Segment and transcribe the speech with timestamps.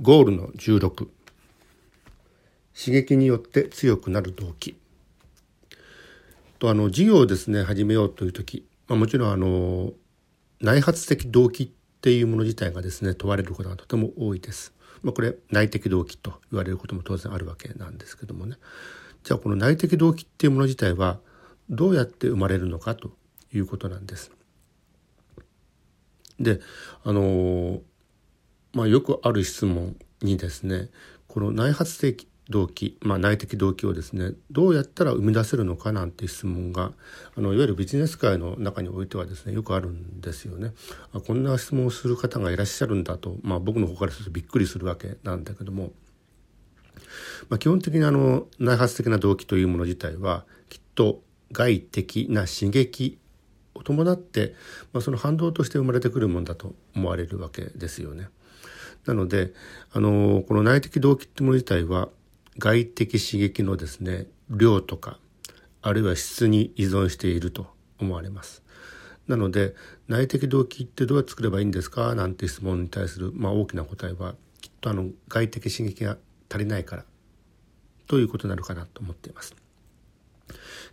[0.00, 1.08] ゴールの16
[2.74, 4.74] 刺激によって強くなる動機
[6.58, 9.92] とあの事業をですね始めようという時、まあ、もちろんあの
[10.60, 11.68] 内発的動機っ
[12.00, 14.72] ていうもの自体がですね問われることがとても多いです。
[15.02, 18.56] まあ、これ内的動機と言われることも当然あるわけなんですけどもね
[19.24, 21.20] じゃあこの内的動機っていうもの自体は
[21.70, 23.12] どうやって生まれるのかと
[23.52, 24.30] いうことなんです。
[26.38, 26.60] で
[27.04, 27.80] あの
[28.72, 30.88] まあ、よくある質問にですね
[31.28, 36.92] この内発的動機、まあ、内的動機をですねどうやったら生み出せるのかなんて質問が
[37.36, 40.72] あのいわゆるビジネス界の中においてはですねよくあるんですよね。
[41.26, 45.92] こんな質問をする方がいらっしゃるんだと、まあ、僕の方からするとびっくりするわけなんだけども、
[47.48, 53.18] まあ、基本的にあの内発的な動機というもの自体はきっと外的な刺激
[53.74, 54.54] を伴って、
[54.92, 58.28] まあ、その反動として生まれてくるものだと思われるわけですよね。
[59.06, 59.52] なので
[59.92, 62.08] あのこの内的動機ってもの自体は
[62.58, 65.18] 外的刺激のですね量とか
[65.82, 67.66] あるいは質に依存していると
[67.98, 68.62] 思われます。
[69.26, 69.74] なので
[70.08, 72.14] 内的動機ってどうやって作ればいいんですか？
[72.14, 76.16] なんて質問に対する、まあ、大きな答えはきっとあの外的刺激が
[76.50, 77.04] 足りないから
[78.08, 79.54] ということになるかなと思っています。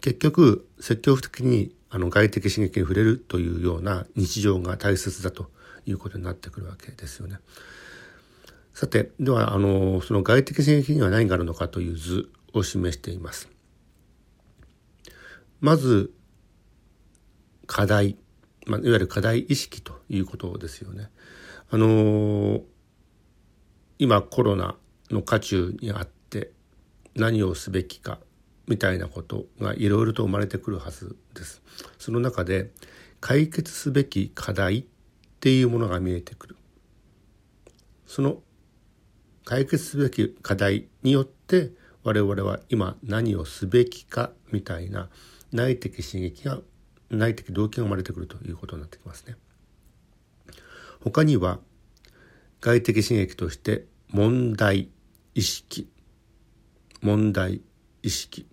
[0.00, 5.48] 結局積極的にあの外的刺激に触れるというような日常が大切だと
[5.86, 7.38] いうことになってくるわけですよね。
[8.74, 13.48] さて、では、あの、その外的刺激には何があるのかという図を示しています。
[15.60, 16.12] まず、
[17.66, 18.16] 課題、
[18.66, 21.08] まあ、いわゆる課題意識ということですよね。
[21.70, 22.62] あの、
[23.98, 24.76] 今コロナ
[25.08, 26.50] の渦中にあって
[27.14, 28.18] 何をすべきか
[28.66, 31.62] みたいなことがいろいろと生まれてくるはずです。
[31.98, 32.72] その中で
[33.20, 34.84] 解決すべき課題っ
[35.38, 36.56] ていうものが見えてくる。
[38.06, 38.42] その
[39.44, 41.70] 解決すべき課題によって
[42.02, 45.08] 我々は今何をすべきかみたいな
[45.52, 46.60] 内的刺激が
[47.10, 49.36] 内的動機が生まれてくるということになってきますね。
[51.00, 51.60] 他には
[52.60, 54.88] 外的刺激として問題
[55.34, 55.88] 意識
[57.02, 57.60] 問題
[58.02, 58.46] 意識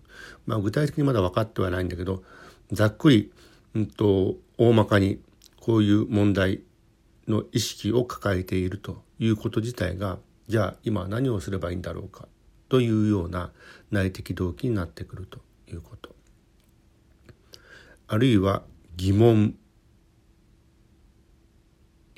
[0.44, 2.22] まあ具体的にまだ分かってはないんだけど
[2.70, 3.32] ざっくり、
[3.74, 5.20] うんと、大まかに
[5.60, 6.62] こういう問題
[7.28, 10.18] の意識を抱えているということ自体が
[10.52, 12.28] じゃあ今何をすればいいんだろうか？
[12.68, 13.52] というような
[13.90, 16.14] 内的動機になってくるということ。
[18.06, 18.62] あるいは
[18.94, 19.54] 疑問。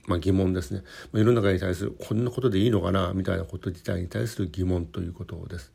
[0.09, 3.12] まあ疑問ですね、ま、世の中に対するこんなことでいいのかな？
[3.15, 5.73] みたいなこと自体に対する疑問ということです。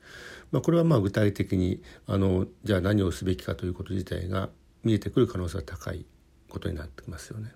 [0.52, 4.50] まあ、これはまあ具体的にあのじゃあ何をすべきかということ自体が
[4.84, 6.06] 見えてくる可能性が高い
[6.50, 7.54] ことになってきますよね。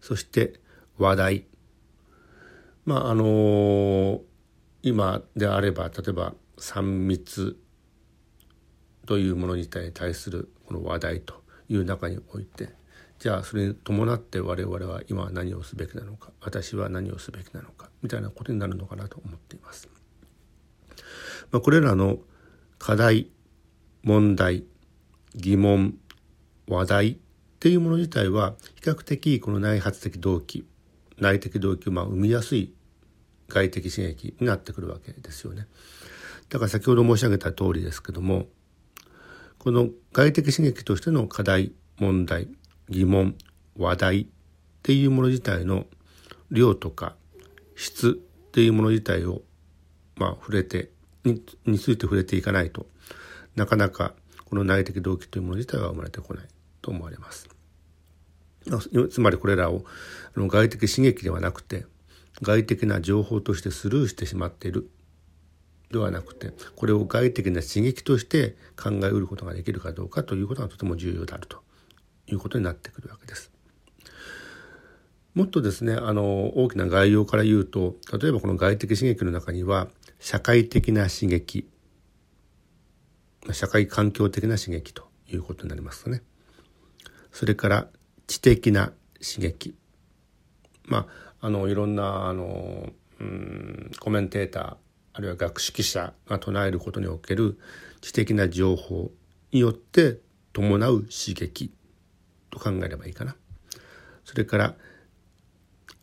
[0.00, 0.54] そして
[0.98, 1.44] 話題。
[2.88, 4.22] まああの
[4.82, 7.58] 今であれば例えば3密
[9.04, 11.34] というもの自体に対するこの話題と
[11.68, 12.70] いう中において
[13.18, 19.90] じゃあそれに伴って我々は今何をすべきなのか私は何をすべきなのかみたいなことになるのかなと思っています。
[21.50, 22.16] まあ、これらの
[22.78, 23.28] 課題
[24.02, 24.64] 問題
[25.34, 25.94] 疑問
[26.66, 27.16] 話題っ
[27.60, 30.64] ていうもの自体は比較的この内発的動機
[31.18, 32.72] 内的動機をまあ生みやすい
[33.48, 35.66] 外的刺激になってくるわけですよね。
[36.48, 38.46] だから先ほど申し上げた通りですけども
[39.58, 42.48] この外的刺激としての課題問題
[42.88, 43.34] 疑問
[43.76, 44.26] 話題っ
[44.82, 45.86] ていうもの自体の
[46.50, 47.16] 量とか
[47.76, 49.42] 質っていうもの自体を
[50.16, 50.90] まあ触れて
[51.24, 52.86] にについて触れていかないと
[53.56, 54.14] なかなか
[54.46, 56.44] この内的動機というもの自体は生まれてこない
[56.80, 57.48] と思われます。
[59.10, 59.84] つまりこれらを
[60.36, 61.86] 外的刺激ではなくて
[62.42, 64.90] 外的な情報としてスルーしてしまっている
[65.90, 71.62] ではなくてこれを外的な刺激として考えうることができるかどうかということがとても重要であると
[72.26, 73.50] いうことになってくるわけです。
[75.34, 81.68] もっとですねあの大きな概要から言うと例えばこの外的刺激の中には社会的な刺激
[83.52, 86.22] 社会環境的な刺激ということになりますね。
[87.32, 87.88] それから
[88.26, 89.74] 知的な刺激
[90.84, 92.90] まああのいろんなあの
[93.20, 94.76] うんコメンテーター
[95.14, 97.58] あるいは学識者が唱えることにおける
[98.00, 99.10] 知的な情報
[99.52, 100.18] によって
[100.52, 101.72] 伴う刺激
[102.50, 103.36] と考えればいいかな。
[104.24, 104.74] それから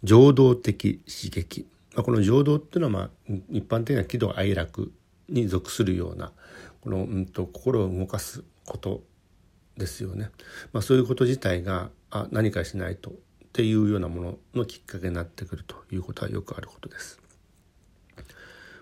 [0.04, 4.92] 情動的刺激、まあ、この情動っていうのは、まあ、一般的な喜怒哀楽
[5.30, 6.32] に属するような
[6.82, 9.04] この、うんと、心を動かすこと
[9.78, 10.30] ですよね。
[10.74, 13.14] まあ、そういうこと自体があ何かしないと
[13.56, 17.22] っていうようなもののきっかけになってくるということはよくあることです。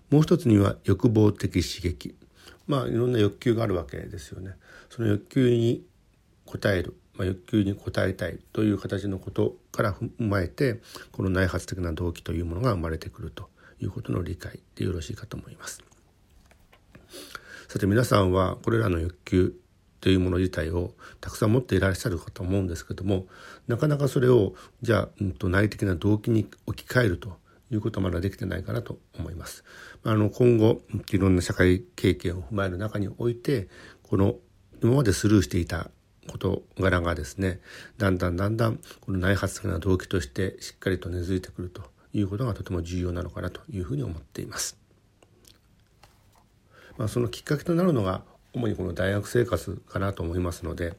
[0.09, 2.15] もう一つには欲望的刺激
[2.65, 4.55] まあいろんな欲求があるわけですよね。
[4.89, 5.85] その欲求に
[6.47, 10.81] 応える、まあ、欲求に応えたいという形のことから踏まえて
[11.11, 13.49] この内発的な動機というものが生まれてくると
[13.79, 15.83] いうことの理解でよろしいかと思います。
[17.67, 19.53] さて皆さんはこれらの欲求
[20.03, 20.91] というもの自体を
[21.21, 23.25] たくさん持っていらっしゃるかと思うんですけども
[23.69, 27.37] なかなかそれをじゃあ、うん、と内的な動機に置き換えると
[27.71, 29.63] いうことはまだできてないかなと思います。
[30.03, 30.81] あの今後
[31.13, 33.69] いろんな社会経験を踏まえる中において
[34.01, 34.35] この
[34.83, 35.89] 今までスルーしていた
[36.27, 37.61] 事柄がですね
[37.97, 44.77] だんだんだんだんこの内発的な動機としてしっかりと根付いてくるということがとても重要なのかなというふうに思っています。
[46.97, 48.23] まあ、そのきっかけとなるのが
[48.53, 50.93] 主にこの大学生活かなと思いますので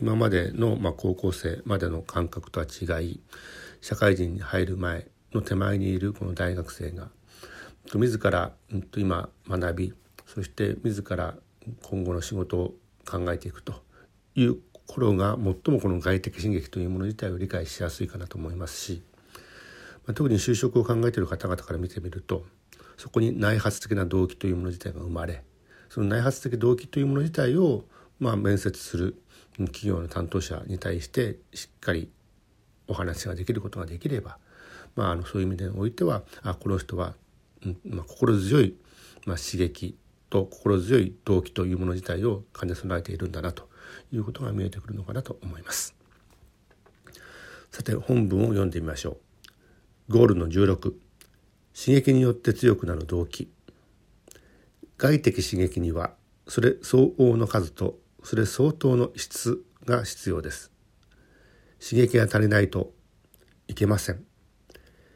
[0.00, 3.20] 今までのま高校生までの感覚とは違い
[3.80, 7.08] 社会人に入る前の手前にいるこの大学生が
[7.94, 8.52] 自ら
[8.96, 9.94] 今学び
[10.26, 11.34] そして自ら
[11.82, 12.74] 今後の仕事を
[13.06, 13.74] 考えていくと
[14.34, 19.02] いう頃が最もこの外的刺激というもの自体を理解しやすいかなと思いますし、
[20.06, 22.44] ま、特に就職を考えている方々から見てみると
[22.96, 25.42] そこに内発的な動機というもの自体が生まれ
[25.90, 27.84] その内発的動機というもの自体を
[28.18, 29.22] まあ面接する
[29.58, 32.08] 企業の担当者に対してしっかり
[32.88, 34.38] お話ができることができれば
[34.96, 37.14] まあ、あのそういう意味でおいてはあこの人は、
[37.88, 38.74] まあ、心強い、
[39.26, 39.96] まあ、刺激
[40.28, 43.68] と心強い動機というもの自体を兼ね備えているんだなと
[44.12, 45.94] いうことが見えてくるのかなと思います。
[47.70, 49.18] さて本文を読んでみましょ
[50.08, 50.12] う。
[50.12, 50.94] ゴールの16刺
[51.86, 53.48] 激によって強くなる動機
[55.00, 56.12] 外的刺激には
[56.46, 60.70] それ相応の数とそれ相当の質が必要です。
[61.82, 62.92] 刺激が足りないと
[63.66, 64.30] いけません。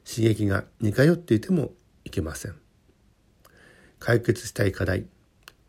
[0.04, 1.72] 刺激が似通っていても
[2.04, 2.54] いけません
[3.98, 5.06] 解決したい課題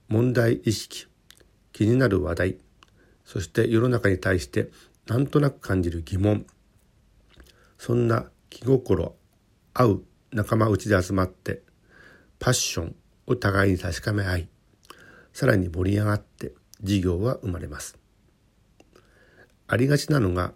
[0.09, 1.07] 問題意識
[1.71, 2.57] 気になる話題
[3.23, 4.69] そして世の中に対して
[5.07, 6.45] なんとなく感じる疑問
[7.77, 9.15] そんな気心
[9.73, 11.63] 合う仲間内で集まって
[12.39, 12.95] パッション
[13.27, 14.49] を互いに確かめ合い
[15.33, 17.97] さらに盛り上がって事業は生まれます。
[19.67, 20.53] ありがちなのが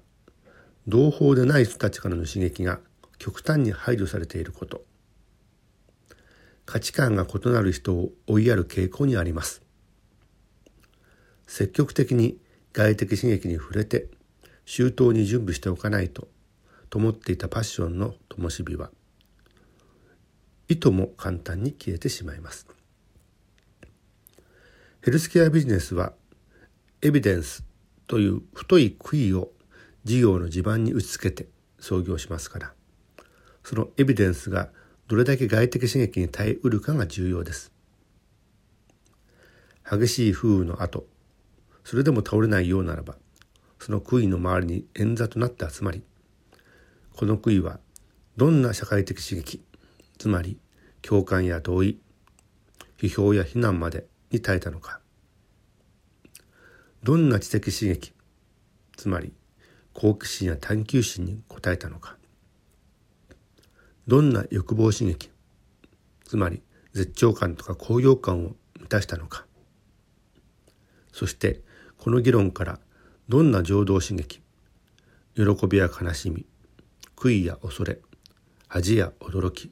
[0.87, 2.79] 同胞でない人たちからの刺激が
[3.17, 4.85] 極端に排除されていること。
[6.65, 9.61] 価値観が異なる人を追いやる傾向にあります。
[11.47, 12.37] 積極的に
[12.71, 14.07] 外的刺激に触れて
[14.65, 16.27] 周到に準備しておかないと
[16.89, 18.91] 灯っていたパッションの灯火は
[20.69, 22.67] いとも簡単に消えてしまいます
[25.01, 26.13] ヘルスケアビジネスは
[27.01, 27.63] エビデンス
[28.07, 29.51] という太い杭を
[30.05, 31.49] 事業の地盤に打ち付けて
[31.79, 32.73] 創業しますから
[33.63, 34.69] そのエビデンスが
[35.09, 37.71] どれだけ外的刺激に耐えうるかが重要です。
[39.83, 41.07] 激しい風雨の後、
[41.83, 43.15] それでも倒れないようならば、
[43.79, 46.03] その杭の周りに円座となって集まり、
[47.15, 47.79] この杭は
[48.37, 49.63] どんな社会的刺激、
[50.19, 50.59] つまり
[51.01, 51.99] 共感や同意、
[52.99, 54.99] 批評や非難までに耐えたのか、
[57.01, 58.13] どんな知的刺激、
[58.95, 59.33] つまり
[59.93, 62.17] 好奇心や探求心に応えたのか、
[64.07, 65.31] どんな欲望刺激
[66.25, 66.61] つまり
[66.93, 69.45] 絶頂感とか高揚感を満たしたのか。
[71.13, 71.61] そして
[71.97, 72.79] この議論から
[73.29, 74.41] どんな情動刺激
[75.35, 76.45] 喜びや悲しみ
[77.15, 77.99] 悔いや恐れ
[78.67, 79.71] 恥や驚き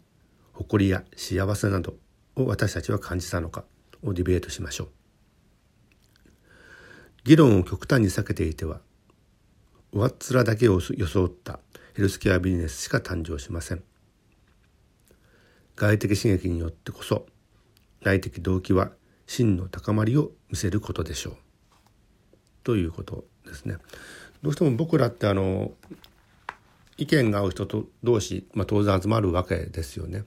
[0.57, 1.95] 誇りや幸せなど
[2.35, 3.63] を私たちは感じたのか
[4.03, 4.87] をディベートしましょう
[7.23, 8.81] 議論を極端に避けていては
[9.93, 11.59] 上っ面だけを装った
[11.93, 13.83] ヘルスケアビジネスしか誕生しません。
[15.75, 17.25] 外的刺激によってこそ
[18.01, 18.91] 内的動機は
[19.25, 21.35] 真の高まりを見せることでしょう
[22.63, 23.77] ということですね。
[24.41, 25.71] どうしても僕らってあの
[26.97, 30.23] 意見が合う人と同士、まあ、当然集まるわけですよね。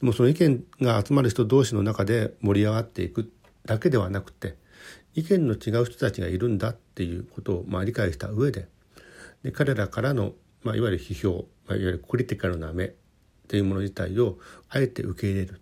[0.00, 3.32] でもその意見が集まる人同士の中で盛り上がっていく
[3.64, 4.56] だけではなくて
[5.14, 8.66] 意見の違う人たちがいるんだっていうことをまあ理解した上で
[9.42, 12.92] で彼らからの、まあ、いわゆる批評、まあ、いわゆるクリティカルな目っ
[13.48, 14.38] ていうもの自体を
[14.68, 15.60] あえて受け入れる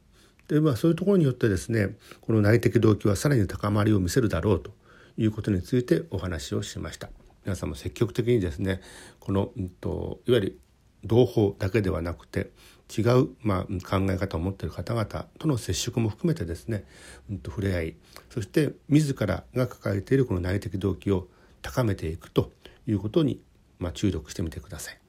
[0.48, 4.72] で、まあ、そういうところによってですねこの内的動機はさらに高まりを見せるだろうと
[5.18, 7.10] いうことについてお話をしました。
[7.44, 8.80] 皆さんも積極的にですね
[9.18, 10.60] この、うんと、いわゆる
[11.04, 12.50] 同胞だけではなくて
[12.96, 15.06] 違う、まあ、考え方を持っている方々
[15.38, 16.84] との接触も含めてですね、
[17.30, 17.96] うん、と触れ合い
[18.28, 21.28] そして自らが抱えているこの内的動機を
[21.62, 22.52] 高めていくと
[22.86, 23.40] いうことに、
[23.78, 24.99] まあ、注力してみてください。